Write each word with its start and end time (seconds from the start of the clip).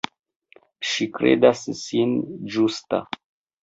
Ŝi 0.93 1.07
kredas 1.19 1.63
sin 1.85 2.19
ĝusta. 2.57 3.07